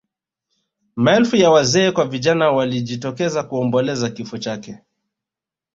maelfu 0.95 1.35
ya 1.35 1.51
wazee 1.51 1.91
kwa 1.91 2.05
vijana 2.07 2.51
walijitokeza 2.51 3.43
kuomboleza 3.43 4.09
kifo 4.09 4.37
chake 4.37 4.77